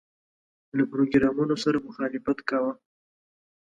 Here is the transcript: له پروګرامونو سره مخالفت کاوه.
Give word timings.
له 0.77 0.83
پروګرامونو 0.91 1.55
سره 1.63 1.77
مخالفت 1.87 2.37
کاوه. 2.49 2.73